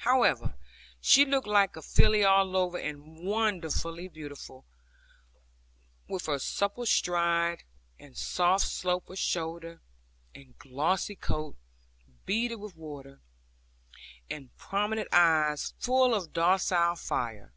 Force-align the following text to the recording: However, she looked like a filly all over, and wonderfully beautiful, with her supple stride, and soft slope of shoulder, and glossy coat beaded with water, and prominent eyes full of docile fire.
However, 0.00 0.58
she 1.00 1.24
looked 1.24 1.46
like 1.46 1.74
a 1.74 1.80
filly 1.80 2.22
all 2.22 2.54
over, 2.54 2.76
and 2.76 3.24
wonderfully 3.24 4.06
beautiful, 4.06 4.66
with 6.06 6.26
her 6.26 6.38
supple 6.38 6.84
stride, 6.84 7.62
and 7.98 8.14
soft 8.14 8.66
slope 8.66 9.08
of 9.08 9.18
shoulder, 9.18 9.80
and 10.34 10.58
glossy 10.58 11.16
coat 11.16 11.56
beaded 12.26 12.56
with 12.56 12.76
water, 12.76 13.22
and 14.28 14.54
prominent 14.58 15.08
eyes 15.14 15.72
full 15.78 16.12
of 16.14 16.34
docile 16.34 16.94
fire. 16.96 17.54